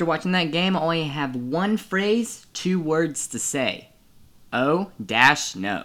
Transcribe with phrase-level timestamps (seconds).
[0.00, 3.90] after watching that game, I only have one phrase, two words to say.
[4.50, 5.84] Oh dash no.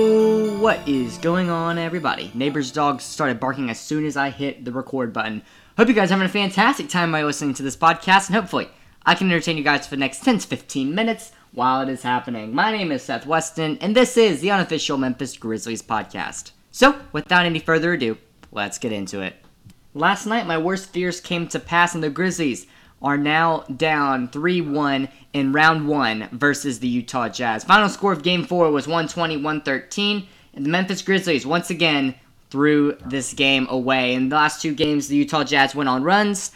[0.00, 2.30] What is going on, everybody?
[2.32, 5.42] Neighbor's dog started barking as soon as I hit the record button.
[5.76, 8.70] Hope you guys are having a fantastic time by listening to this podcast, and hopefully,
[9.04, 12.02] I can entertain you guys for the next 10 to 15 minutes while it is
[12.02, 12.54] happening.
[12.54, 16.52] My name is Seth Weston, and this is the unofficial Memphis Grizzlies podcast.
[16.70, 18.16] So, without any further ado,
[18.52, 19.36] let's get into it.
[19.92, 22.66] Last night, my worst fears came to pass, and the Grizzlies
[23.02, 27.64] are now down 3 1 in round one versus the Utah Jazz.
[27.64, 32.14] Final score of game four was 120 113, and the Memphis Grizzlies once again
[32.50, 34.14] threw this game away.
[34.14, 36.50] In the last two games, the Utah Jazz went on runs.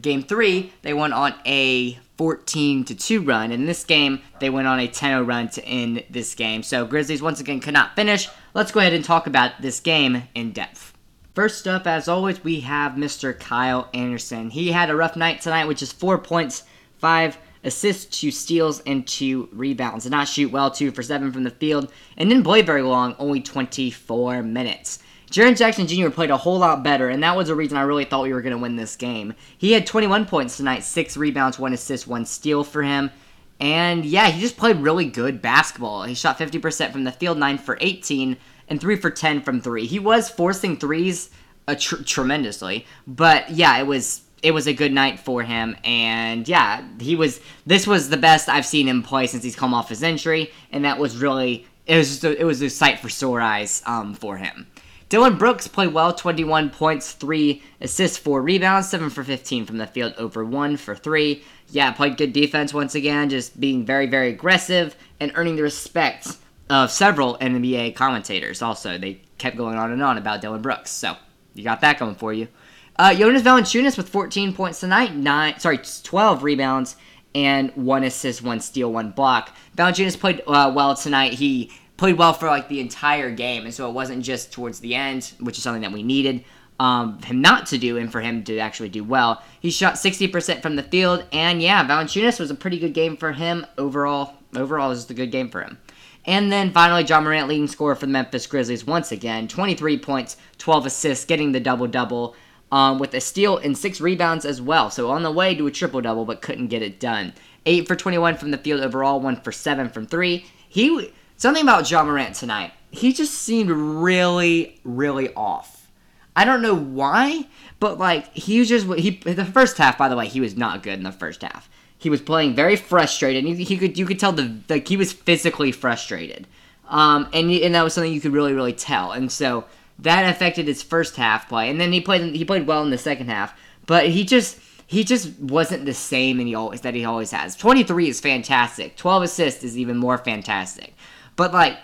[0.00, 3.52] game three, they went on a 14 to 2 run.
[3.52, 6.62] In this game, they went on a 10 0 run to end this game.
[6.62, 8.28] So Grizzlies once again could not finish.
[8.54, 10.97] Let's go ahead and talk about this game in depth.
[11.38, 13.38] First up, as always, we have Mr.
[13.38, 14.50] Kyle Anderson.
[14.50, 16.64] He had a rough night tonight, which is four points,
[16.96, 20.02] five assists, two steals, and two rebounds.
[20.02, 23.14] Did not shoot well, two for seven from the field, and didn't play very long,
[23.20, 24.98] only 24 minutes.
[25.30, 26.10] Jaren Jackson Jr.
[26.10, 28.42] played a whole lot better, and that was the reason I really thought we were
[28.42, 29.32] going to win this game.
[29.56, 33.12] He had 21 points tonight, six rebounds, one assist, one steal for him.
[33.60, 36.02] And yeah, he just played really good basketball.
[36.02, 38.36] He shot 50% from the field, 9 for 18,
[38.68, 39.86] and 3 for 10 from 3.
[39.86, 41.30] He was forcing threes
[41.66, 46.46] uh, tr- tremendously, but yeah, it was it was a good night for him and
[46.46, 49.88] yeah, he was this was the best I've seen him play since he's come off
[49.88, 53.08] his injury and that was really it was just a, it was a sight for
[53.08, 54.66] sore eyes um, for him.
[55.08, 59.86] Dillon Brooks played well, 21 points, 3 assists, 4 rebounds, 7 for 15 from the
[59.86, 61.42] field, over 1 for 3.
[61.70, 66.36] Yeah, played good defense once again, just being very, very aggressive and earning the respect
[66.70, 68.62] of several NBA commentators.
[68.62, 70.90] Also, they kept going on and on about Dillon Brooks.
[70.90, 71.16] So
[71.54, 72.48] you got that going for you.
[72.96, 76.96] Uh, Jonas Valanciunas with 14 points tonight, nine sorry 12 rebounds
[77.34, 79.54] and one assist, one steal, one block.
[79.76, 81.34] Valanciunas played uh, well tonight.
[81.34, 84.94] He played well for like the entire game, and so it wasn't just towards the
[84.94, 86.44] end, which is something that we needed
[86.80, 89.42] um, him not to do, and for him to actually do well.
[89.60, 93.32] He shot 60% from the field, and yeah, Valanciunas was a pretty good game for
[93.32, 94.34] him overall.
[94.56, 95.78] Overall, was just a good game for him.
[96.24, 99.48] And then finally, Ja Morant leading scorer for the Memphis Grizzlies once again.
[99.48, 102.34] 23 points, 12 assists, getting the double double
[102.70, 104.90] um, with a steal and six rebounds as well.
[104.90, 107.32] So on the way to a triple double, but couldn't get it done.
[107.66, 110.44] 8 for 21 from the field overall, 1 for 7 from 3.
[110.68, 112.72] He Something about Ja Morant tonight.
[112.90, 115.88] He just seemed really, really off.
[116.34, 117.46] I don't know why,
[117.78, 119.96] but like he was just he the first half.
[119.96, 121.68] By the way, he was not good in the first half.
[121.98, 123.44] He was playing very frustrated.
[123.44, 126.46] He, he could you could tell the like he was physically frustrated,
[126.88, 129.12] um, and and that was something you could really really tell.
[129.12, 129.64] And so
[129.98, 131.70] that affected his first half play.
[131.70, 135.04] And then he played he played well in the second half, but he just he
[135.04, 137.56] just wasn't the same and he always that he always has.
[137.56, 138.96] 23 is fantastic.
[138.96, 140.94] 12 assists is even more fantastic.
[141.36, 141.78] But like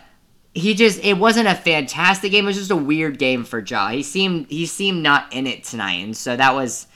[0.55, 3.89] he just it wasn't a fantastic game, it was just a weird game for Ja.
[3.89, 6.05] He seemed he seemed not in it tonight.
[6.05, 6.87] And so that was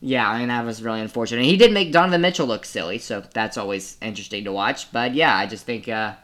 [0.00, 1.44] yeah, I mean that was really unfortunate.
[1.44, 4.92] He did make Donovan Mitchell look silly, so that's always interesting to watch.
[4.92, 6.14] But yeah, I just think, uh,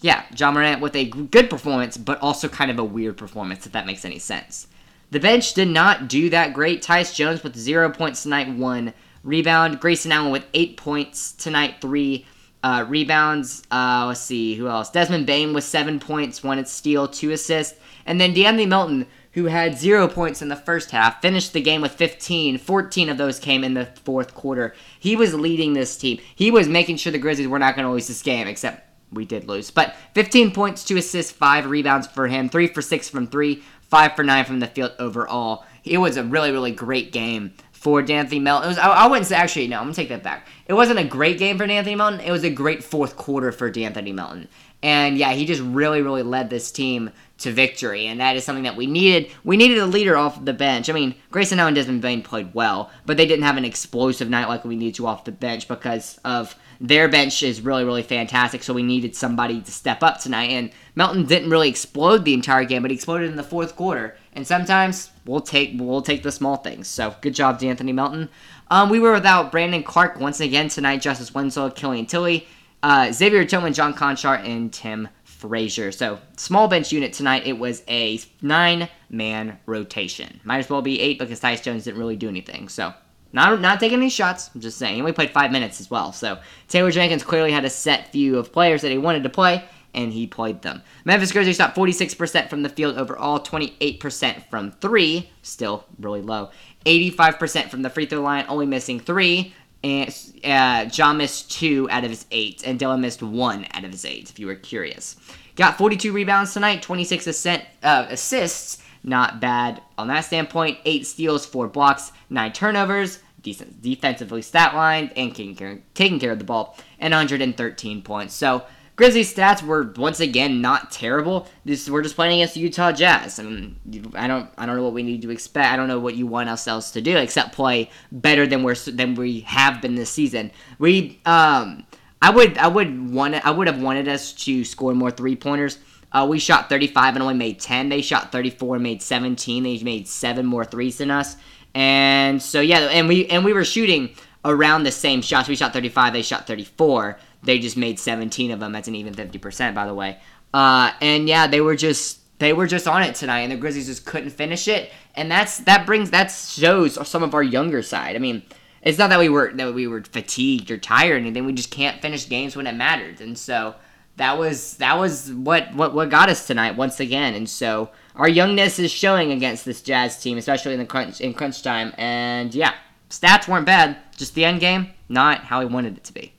[0.00, 3.72] yeah, Ja Morant with a good performance, but also kind of a weird performance, if
[3.72, 4.66] that makes any sense.
[5.10, 6.82] The bench did not do that great.
[6.82, 8.92] Tyus Jones with zero points tonight, one
[9.22, 9.80] rebound.
[9.80, 12.26] Grayson Allen with eight points tonight, three
[12.62, 13.62] uh, rebounds.
[13.70, 14.90] Uh, let's see who else.
[14.90, 19.76] Desmond Bane with seven points, one steal, two assists, and then De'Anthony Melton who had
[19.76, 22.58] zero points in the first half, finished the game with 15.
[22.58, 24.74] 14 of those came in the fourth quarter.
[24.98, 26.20] He was leading this team.
[26.34, 29.24] He was making sure the Grizzlies were not going to lose this game, except we
[29.24, 29.70] did lose.
[29.70, 34.16] But 15 points, 2 assists, 5 rebounds for him, 3 for 6 from 3, 5
[34.16, 35.64] for 9 from the field overall.
[35.82, 38.66] It was a really, really great game for De'Anthony Melton.
[38.66, 40.46] It was, I, I wouldn't say, actually, no, I'm going to take that back.
[40.66, 42.20] It wasn't a great game for De'Anthony Melton.
[42.20, 44.48] It was a great fourth quarter for De'Anthony Melton.
[44.82, 48.64] And yeah, he just really, really led this team to victory, and that is something
[48.64, 49.30] that we needed.
[49.42, 50.88] We needed a leader off the bench.
[50.88, 54.30] I mean, Grayson Allen and Desmond Bane played well, but they didn't have an explosive
[54.30, 58.02] night like we needed to off the bench because of their bench is really, really
[58.02, 58.62] fantastic.
[58.62, 62.64] So we needed somebody to step up tonight, and Melton didn't really explode the entire
[62.64, 64.16] game, but he exploded in the fourth quarter.
[64.32, 66.88] And sometimes we'll take we'll take the small things.
[66.88, 68.28] So good job, De'Anthony Melton.
[68.70, 71.02] Um, we were without Brandon Clarke once again tonight.
[71.02, 72.46] Justice Winslow, Killian Tillie.
[72.84, 75.92] uh, Xavier Tillman, John Konchar, and Tim Frazier.
[75.92, 77.46] So small bench unit tonight.
[77.46, 80.40] It was a nine man rotation.
[80.44, 82.68] Might as well be eight because Tyus Jones didn't really do anything.
[82.68, 82.94] So
[83.32, 84.50] not not taking any shots.
[84.54, 84.94] I'm just saying.
[84.94, 86.12] He only played five minutes as well.
[86.12, 86.38] So
[86.68, 90.12] Taylor Jenkins clearly had a set few of players that he wanted to play, and
[90.12, 90.82] he played them.
[91.04, 96.50] Memphis Grizzlies shot 46% from the field overall, 28% from three, still really low.
[96.86, 99.54] 85% from the free throw line, only missing three.
[99.84, 100.10] And
[100.42, 104.06] uh, Ja missed two out of his eight, and Dillon missed one out of his
[104.06, 105.16] eight, if you were curious.
[105.56, 110.78] Got 42 rebounds tonight, 26 assist, uh, assists, not bad on that standpoint.
[110.86, 116.32] Eight steals, four blocks, nine turnovers, decent defensively stat line, and taking care, taking care
[116.32, 118.32] of the ball, and 113 points.
[118.32, 118.64] So
[118.96, 121.48] Grizzlies stats were once again not terrible.
[121.64, 123.40] This we're just playing against the Utah Jazz.
[123.40, 125.72] I mean, I don't I don't know what we need to expect.
[125.72, 129.16] I don't know what you want ourselves to do except play better than we're than
[129.16, 130.52] we have been this season.
[130.78, 131.84] We um
[132.22, 135.78] I would I would want I would have wanted us to score more three pointers.
[136.12, 137.88] Uh, we shot 35 and only made 10.
[137.88, 139.64] They shot 34 and made 17.
[139.64, 141.36] They made seven more threes than us.
[141.74, 144.14] And so yeah, and we and we were shooting
[144.44, 145.48] around the same shots.
[145.48, 146.12] We shot 35.
[146.12, 147.18] They shot 34.
[147.44, 148.72] They just made 17 of them.
[148.72, 150.18] That's an even 50%, by the way.
[150.52, 153.86] Uh, and yeah, they were just they were just on it tonight, and the Grizzlies
[153.86, 154.90] just couldn't finish it.
[155.14, 158.16] And that's that brings that shows some of our younger side.
[158.16, 158.42] I mean,
[158.82, 161.46] it's not that we were that we were fatigued or tired or anything.
[161.46, 163.74] We just can't finish games when it matters, and so
[164.16, 167.34] that was that was what what what got us tonight once again.
[167.34, 171.34] And so our youngness is showing against this Jazz team, especially in the crunch in
[171.34, 171.92] crunch time.
[171.98, 172.74] And yeah,
[173.10, 176.33] stats weren't bad, just the end game not how we wanted it to be.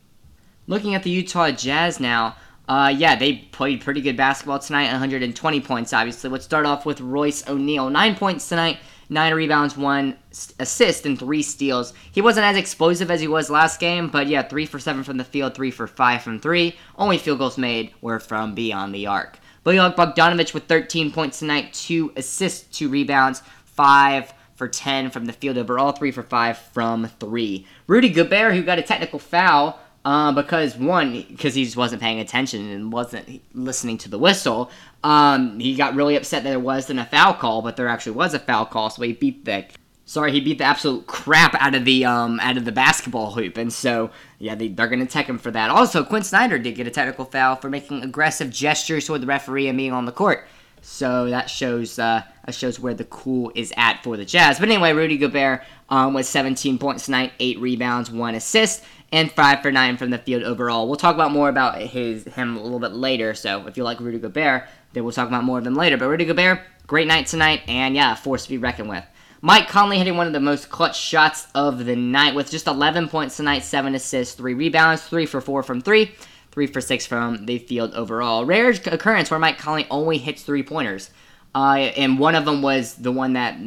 [0.68, 2.36] Looking at the Utah Jazz now,
[2.68, 4.90] uh, yeah, they played pretty good basketball tonight.
[4.90, 6.30] 120 points, obviously.
[6.30, 7.92] Let's start off with Royce O'Neale.
[7.92, 10.18] Nine points tonight, nine rebounds, one
[10.60, 11.94] assist, and three steals.
[12.12, 15.18] He wasn't as explosive as he was last game, but yeah, three for seven from
[15.18, 16.76] the field, three for five from three.
[16.98, 19.38] Only field goals made were from beyond the arc.
[19.64, 25.34] Bogdan Bogdanovich with 13 points tonight, two assists, two rebounds, five for 10 from the
[25.34, 27.68] field overall, three for five from three.
[27.88, 32.20] Rudy Gobert, who got a technical foul uh, because one, because he just wasn't paying
[32.20, 34.70] attention and wasn't listening to the whistle.
[35.04, 38.36] Um, he got really upset that there wasn't a foul call, but there actually was
[38.36, 39.66] a foul call, so he beat the
[40.08, 43.58] sorry he beat the absolute crap out of the um out of the basketball hoop,
[43.58, 45.72] and so yeah they, they're gonna tech him for that.
[45.72, 49.68] Also, Quin Snyder did get a technical foul for making aggressive gestures toward the referee
[49.68, 50.48] and being on the court.
[50.84, 54.60] So that shows uh, that shows where the cool is at for the Jazz.
[54.60, 59.62] But anyway, Rudy Gobert um, was 17 points tonight, eight rebounds, one assist and five
[59.62, 60.88] for nine from the field overall.
[60.88, 63.34] We'll talk about more about his him a little bit later.
[63.34, 65.98] So if you like Rudy Gobert, then we'll talk about more of them later.
[65.98, 69.04] But Rudy Gobert, great night tonight, and yeah, force to be reckoned with.
[69.42, 73.10] Mike Conley hitting one of the most clutch shots of the night with just 11
[73.10, 76.14] points tonight, seven assists, three rebounds, three for four from three,
[76.52, 78.46] three for six from the field overall.
[78.46, 81.12] Rare occurrence where Mike Conley only hits three pointers.
[81.56, 83.58] Uh, and one of them was the one that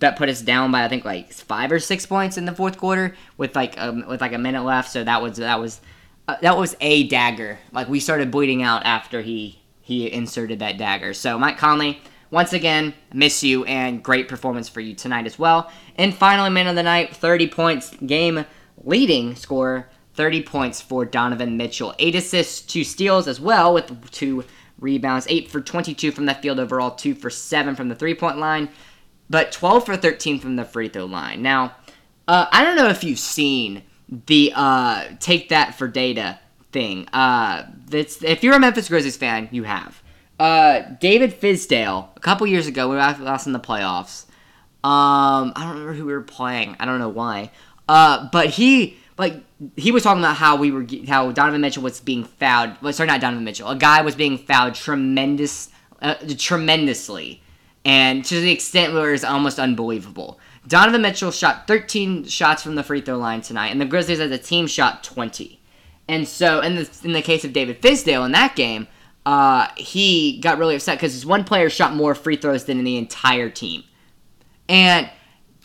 [0.00, 2.76] that put us down by I think like five or six points in the fourth
[2.76, 4.92] quarter with like um, with like a minute left.
[4.92, 5.80] So that was that was
[6.28, 7.58] uh, that was a dagger.
[7.72, 11.14] Like we started bleeding out after he he inserted that dagger.
[11.14, 15.72] So Mike Conley, once again, miss you and great performance for you tonight as well.
[15.96, 18.44] And finally, man of the night, 30 points, game
[18.84, 24.44] leading score, 30 points for Donovan Mitchell, eight assists, two steals as well with two
[24.80, 28.38] rebounds, 8 for 22 from the field overall, 2 for 7 from the three point
[28.38, 28.68] line,
[29.30, 31.42] but 12 for 13 from the free throw line.
[31.42, 31.74] Now,
[32.26, 33.82] uh, I don't know if you've seen
[34.26, 36.38] the uh, take that for data
[36.72, 37.08] thing.
[37.08, 40.02] Uh, if you're a Memphis Grizzlies fan, you have.
[40.38, 44.26] Uh, David Fizdale, a couple years ago, we were lost in the playoffs.
[44.84, 46.76] Um, I don't remember who we were playing.
[46.78, 47.50] I don't know why.
[47.88, 49.42] Uh, but he like
[49.76, 52.76] he was talking about how we were how Donovan Mitchell was being fouled.
[52.80, 53.68] Well, sorry, not Donovan Mitchell.
[53.68, 55.70] A guy was being fouled tremendous,
[56.00, 57.42] uh, tremendously,
[57.84, 60.38] and to the extent where it's almost unbelievable.
[60.66, 64.30] Donovan Mitchell shot 13 shots from the free throw line tonight, and the Grizzlies as
[64.30, 65.60] a team shot 20.
[66.06, 68.86] And so, in the in the case of David Fizdale in that game,
[69.26, 72.96] uh, he got really upset because his one player shot more free throws than the
[72.96, 73.82] entire team,
[74.68, 75.10] and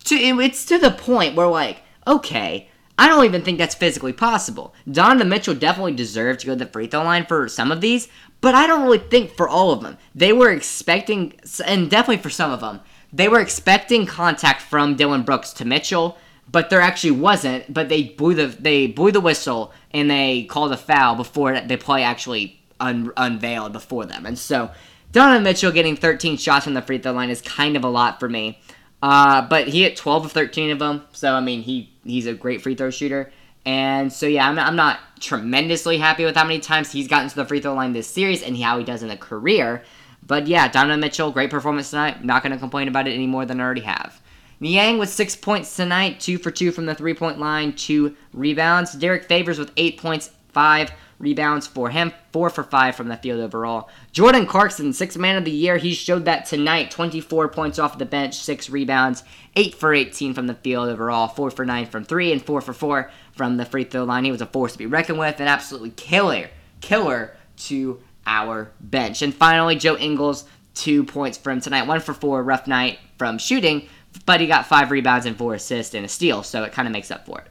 [0.05, 4.73] to, it's to the point where like, okay, I don't even think that's physically possible.
[4.89, 8.07] Donovan Mitchell definitely deserved to go to the free throw line for some of these,
[8.39, 9.97] but I don't really think for all of them.
[10.13, 11.33] They were expecting,
[11.65, 12.81] and definitely for some of them,
[13.11, 16.17] they were expecting contact from Dillon Brooks to Mitchell,
[16.51, 17.71] but there actually wasn't.
[17.73, 21.77] But they blew the they blew the whistle and they called a foul before the
[21.77, 24.25] play actually un- unveiled before them.
[24.25, 24.71] And so
[25.11, 28.19] Donovan Mitchell getting 13 shots from the free throw line is kind of a lot
[28.19, 28.59] for me.
[29.01, 32.33] Uh, but he hit 12 of 13 of them, so I mean he he's a
[32.33, 33.31] great free throw shooter.
[33.65, 37.35] And so yeah, I'm, I'm not tremendously happy with how many times he's gotten to
[37.35, 39.83] the free throw line this series and how he does in a career.
[40.25, 42.23] But yeah, Donovan Mitchell, great performance tonight.
[42.23, 44.21] Not going to complain about it any more than I already have.
[44.59, 48.93] Niang with six points tonight, two for two from the three point line, two rebounds.
[48.93, 53.39] Derrick Favors with eight points, five rebounds for him, four for five from the field
[53.39, 53.89] overall.
[54.11, 56.91] Jordan Clarkson, sixth man of the year, he showed that tonight.
[56.91, 59.23] 24 points off the bench, six rebounds,
[59.55, 62.73] eight for 18 from the field overall, four for nine from three, and four for
[62.73, 64.25] four from the free throw line.
[64.25, 66.49] He was a force to be reckoned with, an absolutely killer,
[66.81, 69.21] killer to our bench.
[69.21, 70.45] And finally, Joe Ingles,
[70.75, 73.87] two points from tonight, one for four, rough night from shooting,
[74.25, 76.91] but he got five rebounds and four assists and a steal, so it kind of
[76.91, 77.47] makes up for it.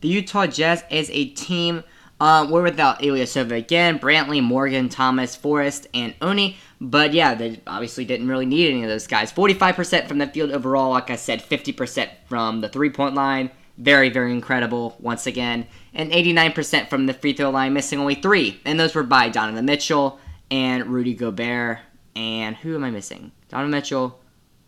[0.00, 1.82] The Utah Jazz is a team
[2.20, 6.56] uh, we're without Ilyasova again, Brantley, Morgan, Thomas, Forrest, and Oni.
[6.80, 9.32] But yeah, they obviously didn't really need any of those guys.
[9.32, 13.50] 45% from the field overall, like I said, 50% from the three point line.
[13.76, 15.66] Very, very incredible once again.
[15.94, 18.60] And 89% from the free throw line, missing only three.
[18.64, 20.18] And those were by Donovan Mitchell
[20.50, 21.78] and Rudy Gobert.
[22.16, 23.30] And who am I missing?
[23.48, 24.20] Donovan Mitchell,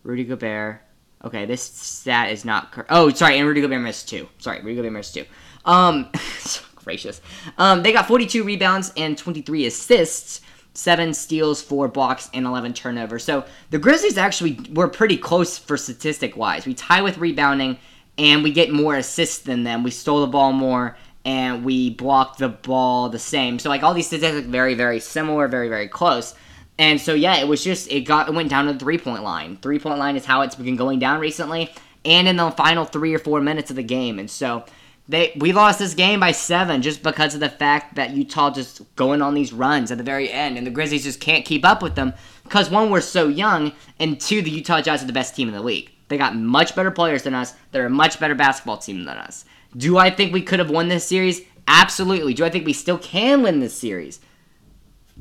[0.05, 0.83] Rudy Gobert.
[1.25, 2.91] Okay, this stat is not correct.
[2.93, 4.29] Oh, sorry, and Rudy Gobert missed two.
[4.39, 5.25] Sorry, Rudy Gobert missed two.
[5.65, 6.09] Um,
[6.85, 7.21] gracious.
[7.59, 10.41] Um, they got 42 rebounds and 23 assists,
[10.75, 13.25] seven steals, four blocks, and 11 turnovers.
[13.25, 16.67] So the Grizzlies actually were pretty close for statistic wise.
[16.67, 17.79] We tie with rebounding,
[18.19, 19.83] and we get more assists than them.
[19.83, 23.59] We stole the ball more, and we blocked the ball the same.
[23.59, 26.35] So like all these statistics very very similar, very very close.
[26.79, 29.23] And so yeah, it was just it got it went down to the three point
[29.23, 29.59] line.
[29.59, 31.73] Three point line is how it's been going down recently,
[32.05, 34.19] and in the final three or four minutes of the game.
[34.19, 34.65] And so
[35.11, 38.83] they we lost this game by seven just because of the fact that Utah just
[38.95, 41.83] going on these runs at the very end, and the Grizzlies just can't keep up
[41.83, 42.15] with them
[42.45, 45.55] because one we're so young, and two the Utah Jazz are the best team in
[45.55, 45.91] the league.
[46.09, 47.55] They got much better players than us.
[47.73, 49.45] They're a much better basketball team than us.
[49.77, 51.43] Do I think we could have won this series?
[51.67, 52.35] Absolutely.
[52.35, 54.21] Do I think we still can win this series?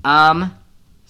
[0.03, 0.55] Um,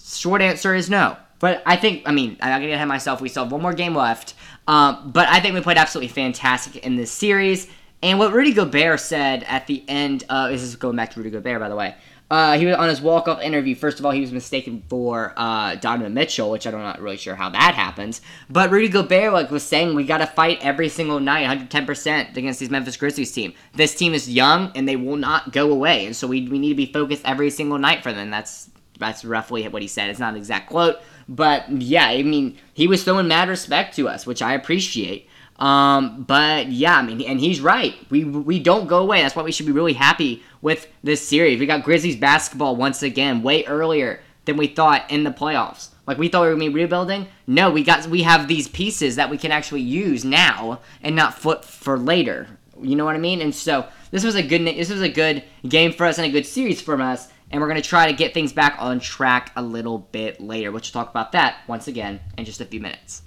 [0.02, 1.16] short answer is no.
[1.38, 3.22] But I think, I mean, I'm not gonna get ahead myself.
[3.22, 4.34] We still have one more game left.
[4.68, 7.66] Um, but I think we played absolutely fantastic in this series.
[8.02, 11.30] And what Rudy Gobert said at the end, uh, this is going back to Rudy
[11.30, 11.94] Gobert, by the way.
[12.30, 13.74] Uh, he was on his walk-off interview.
[13.74, 17.34] First of all, he was mistaken for uh, Donovan Mitchell, which I'm not really sure
[17.34, 18.20] how that happens.
[18.48, 22.36] But Rudy Gobert like was saying, we got to fight every single night, 110 percent
[22.36, 23.52] against these Memphis Grizzlies team.
[23.74, 26.68] This team is young and they will not go away, and so we, we need
[26.68, 28.30] to be focused every single night for them.
[28.30, 30.08] That's that's roughly what he said.
[30.08, 34.08] It's not an exact quote, but yeah, I mean he was showing mad respect to
[34.08, 35.28] us, which I appreciate.
[35.60, 37.94] Um, but yeah, I mean, and he's right.
[38.08, 39.20] We we don't go away.
[39.20, 41.60] That's why we should be really happy with this series.
[41.60, 45.90] We got Grizzlies basketball once again, way earlier than we thought in the playoffs.
[46.06, 47.28] Like we thought we were gonna be rebuilding.
[47.46, 51.34] No, we got we have these pieces that we can actually use now and not
[51.34, 52.48] flip for later.
[52.82, 53.42] You know what I mean?
[53.42, 56.30] And so this was a good this was a good game for us and a
[56.30, 57.28] good series for us.
[57.50, 60.72] And we're gonna try to get things back on track a little bit later.
[60.72, 63.22] We'll talk about that once again in just a few minutes.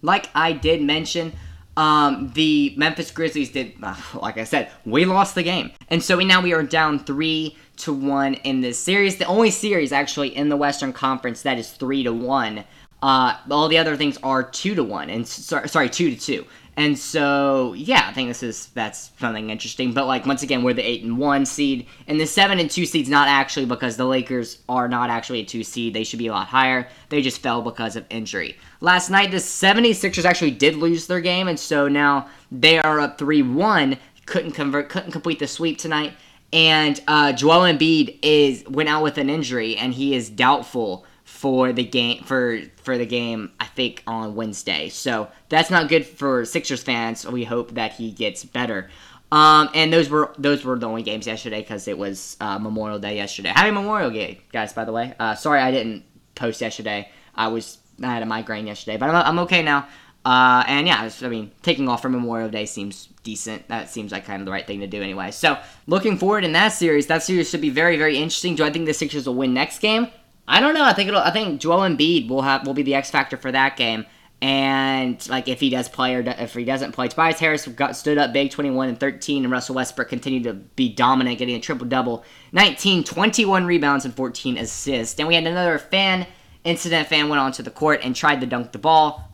[0.00, 1.32] Like I did mention,
[1.78, 6.16] um, the Memphis Grizzlies did, uh, like I said, we lost the game, and so
[6.16, 9.18] we now we are down three to one in this series.
[9.18, 12.64] The only series actually in the Western Conference that is three to one.
[13.00, 16.44] Uh, all the other things are two to one, and sorry, two to two.
[16.78, 19.92] And so, yeah, I think this is that's something interesting.
[19.92, 22.86] But like once again, we're the eight and one seed, and the seven and two
[22.86, 25.92] seed's not actually because the Lakers are not actually a two seed.
[25.92, 26.86] They should be a lot higher.
[27.08, 28.56] They just fell because of injury.
[28.80, 33.18] Last night, the 76ers actually did lose their game, and so now they are up
[33.18, 33.98] three one.
[34.26, 36.12] Couldn't convert, couldn't complete the sweep tonight.
[36.52, 41.04] And uh, Joel Embiid is went out with an injury, and he is doubtful
[41.38, 44.88] for the game for for the game I think on Wednesday.
[44.88, 47.24] So that's not good for Sixers fans.
[47.24, 48.90] We hope that he gets better.
[49.30, 52.98] Um, and those were those were the only games yesterday because it was uh, Memorial
[52.98, 53.50] Day yesterday.
[53.50, 54.72] Happy Memorial Day, guys!
[54.72, 56.02] By the way, uh, sorry I didn't
[56.34, 57.08] post yesterday.
[57.36, 59.86] I was I had a migraine yesterday, but I'm, I'm okay now.
[60.24, 63.68] Uh, and yeah, I mean, taking off for Memorial Day seems decent.
[63.68, 65.30] That seems like kind of the right thing to do anyway.
[65.30, 68.56] So, looking forward in that series, that series should be very, very interesting.
[68.56, 70.08] Do I think the Sixers will win next game?
[70.48, 70.84] I don't know.
[70.84, 71.20] I think it'll.
[71.20, 74.06] I think Joel Embiid will have will be the X factor for that game,
[74.40, 78.16] And like if he does play or if he doesn't play, Tobias Harris got stood
[78.16, 81.86] up big, 21 and 13, and Russell Westbrook continued to be dominant, getting a triple
[81.86, 85.18] double, 19, 21 rebounds and 14 assists.
[85.18, 86.26] And we had another fan
[86.64, 87.08] incident.
[87.08, 89.30] Fan went onto the court and tried to dunk the ball.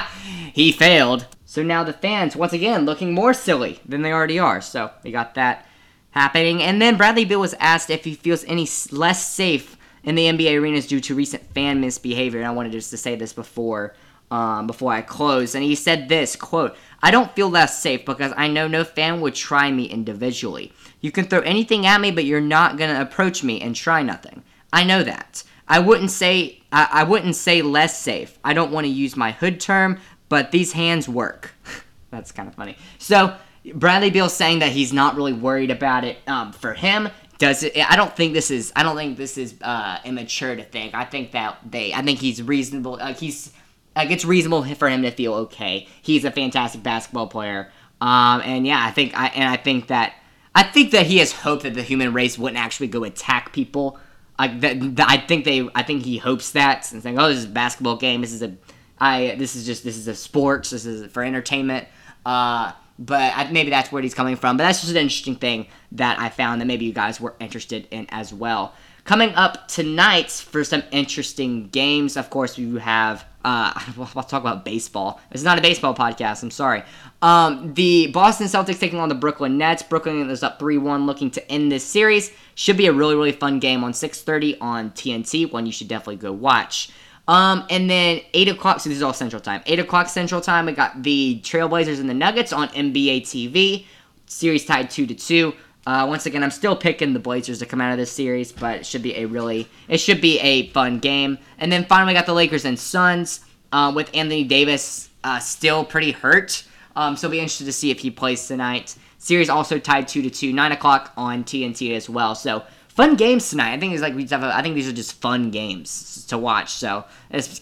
[0.52, 1.28] he failed.
[1.44, 4.60] So now the fans once again looking more silly than they already are.
[4.60, 5.64] So we got that
[6.10, 6.60] happening.
[6.60, 9.76] And then Bradley Beal was asked if he feels any less safe
[10.06, 12.38] in the NBA arenas due to recent fan misbehavior.
[12.38, 13.94] And I wanted just to say this before
[14.30, 18.32] um, before I close, and he said this quote: "I don't feel less safe because
[18.36, 20.72] I know no fan would try me individually.
[21.00, 24.42] You can throw anything at me, but you're not gonna approach me and try nothing.
[24.72, 25.44] I know that.
[25.68, 28.36] I wouldn't say I, I wouldn't say less safe.
[28.42, 31.54] I don't want to use my hood term, but these hands work.
[32.10, 32.76] That's kind of funny.
[32.98, 33.36] So."
[33.74, 37.76] Bradley Beal saying that he's not really worried about it um, for him does it
[37.90, 41.04] i don't think this is i don't think this is uh, immature to think i
[41.04, 43.52] think that they i think he's reasonable like he's
[43.96, 45.88] like it's reasonable for him to feel okay.
[46.02, 47.72] He's a fantastic basketball player.
[48.00, 50.14] Um, and yeah, I think I and I think that
[50.54, 53.98] I think that he has hope that the human race wouldn't actually go attack people.
[54.38, 57.38] Like that, that I think they I think he hopes that and saying, "Oh, this
[57.38, 58.20] is a basketball game.
[58.20, 58.54] This is a
[59.00, 60.70] I this is just this is a sports.
[60.70, 61.88] This is for entertainment."
[62.26, 64.56] Uh, but I, maybe that's where he's coming from.
[64.56, 67.86] But that's just an interesting thing that I found that maybe you guys were interested
[67.90, 68.74] in as well.
[69.04, 73.24] Coming up tonight for some interesting games, of course, we have.
[73.44, 73.72] Uh,
[74.16, 75.20] I'll talk about baseball.
[75.30, 76.42] It's not a baseball podcast.
[76.42, 76.82] I'm sorry.
[77.22, 79.84] Um, the Boston Celtics taking on the Brooklyn Nets.
[79.84, 82.32] Brooklyn is up 3-1, looking to end this series.
[82.56, 85.52] Should be a really really fun game on 6:30 on TNT.
[85.52, 86.90] One you should definitely go watch.
[87.28, 89.62] Um, and then 8 o'clock, so this is all Central Time.
[89.66, 93.86] 8 o'clock Central Time, we got the Trailblazers and the Nuggets on NBA TV.
[94.26, 95.54] Series tied 2 to 2.
[95.86, 98.78] Uh, once again, I'm still picking the Blazers to come out of this series, but
[98.78, 101.38] it should be a really, it should be a fun game.
[101.58, 106.10] And then finally, got the Lakers and Suns uh, with Anthony Davis uh, still pretty
[106.10, 106.64] hurt.
[106.96, 108.96] Um, so be interested to see if he plays tonight.
[109.18, 112.34] Series also tied two to two, nine o'clock on TNT as well.
[112.34, 112.64] So
[112.96, 113.74] fun games tonight.
[113.74, 114.42] I think it's like we have.
[114.42, 116.72] A, I think these are just fun games to watch.
[116.72, 117.04] So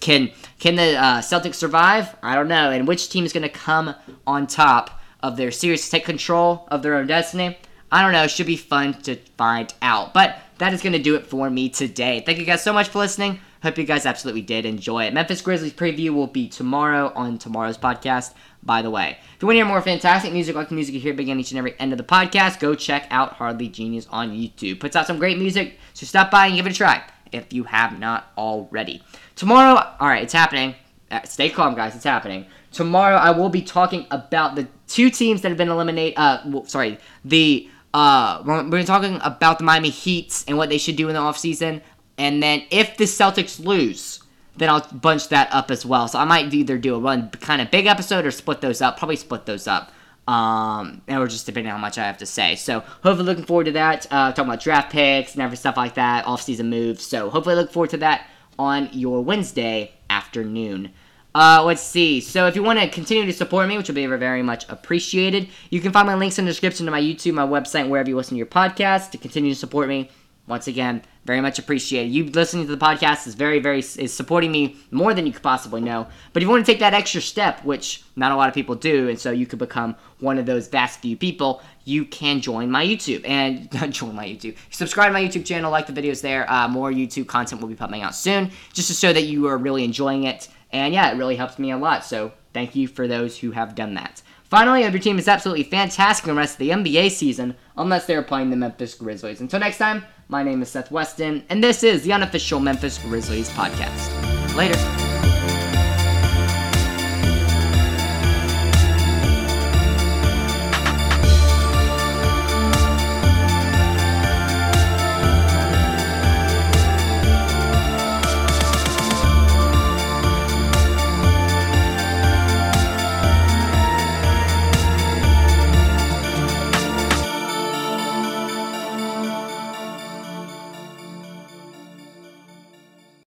[0.01, 2.17] can can the uh, Celtics survive?
[2.23, 2.71] I don't know.
[2.71, 3.95] And which team is going to come
[4.27, 7.59] on top of their series, to take control of their own destiny?
[7.91, 8.25] I don't know.
[8.25, 10.15] It should be fun to find out.
[10.15, 12.23] But that is going to do it for me today.
[12.25, 13.41] Thank you guys so much for listening.
[13.65, 15.15] Hope you guys absolutely did enjoy it.
[15.15, 19.17] Memphis Grizzlies preview will be tomorrow on tomorrow's podcast, by the way.
[19.35, 21.51] If you want to hear more fantastic music like the music you hear begin each
[21.51, 24.81] and every end of the podcast, go check out Hardly Genius on YouTube.
[24.81, 27.65] Puts out some great music, so stop by and give it a try if you
[27.65, 29.03] have not already.
[29.35, 30.75] Tomorrow, all right, it's happening.
[31.11, 31.95] Uh, stay calm, guys.
[31.95, 32.45] It's happening.
[32.71, 36.19] Tomorrow, I will be talking about the two teams that have been eliminated.
[36.19, 40.97] Uh, well, sorry, the uh, we're talking about the Miami Heat and what they should
[40.97, 41.81] do in the offseason.
[42.17, 44.23] And then if the Celtics lose,
[44.57, 46.07] then I'll bunch that up as well.
[46.09, 48.99] So I might either do a one kind of big episode or split those up.
[48.99, 49.93] Probably split those up.
[50.27, 52.55] Um, and we're just depending on how much I have to say.
[52.57, 54.07] So hopefully looking forward to that.
[54.11, 57.05] Uh, talking about draft picks and every stuff like that, off-season moves.
[57.05, 60.93] So hopefully look forward to that on your Wednesday afternoon.
[61.35, 62.21] Uh, let's see.
[62.21, 65.49] So if you want to continue to support me, which will be very much appreciated,
[65.69, 68.17] you can find my links in the description to my YouTube, my website, wherever you
[68.17, 70.11] listen to your podcast to continue to support me.
[70.47, 72.13] Once again, very much appreciated.
[72.13, 75.43] You listening to the podcast is very, very is supporting me more than you could
[75.43, 76.07] possibly know.
[76.33, 78.75] But if you want to take that extra step, which not a lot of people
[78.75, 82.71] do, and so you could become one of those vast few people, you can join
[82.71, 84.57] my YouTube and join my YouTube.
[84.71, 86.51] Subscribe to my YouTube channel, like the videos there.
[86.51, 89.57] Uh, more YouTube content will be coming out soon, just to show that you are
[89.57, 92.05] really enjoying it and yeah, it really helps me a lot.
[92.05, 94.23] So thank you for those who have done that.
[94.55, 98.23] Finally, your team is absolutely fantastic in the rest of the NBA season, unless they're
[98.23, 99.41] playing the Memphis Grizzlies.
[99.41, 103.51] Until next time, my name is Seth Weston, and this is the unofficial Memphis Grizzlies
[103.51, 104.55] podcast.
[104.55, 105.04] Later.